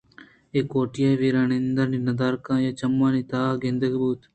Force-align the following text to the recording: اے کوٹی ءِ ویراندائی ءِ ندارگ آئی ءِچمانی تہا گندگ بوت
اے 0.53 0.59
کوٹی 0.71 1.01
ءِ 1.09 1.19
ویراندائی 1.21 1.97
ءِ 1.99 2.05
ندارگ 2.07 2.45
آئی 2.53 2.67
ءِچمانی 2.71 3.21
تہا 3.29 3.43
گندگ 3.61 3.93
بوت 4.01 4.19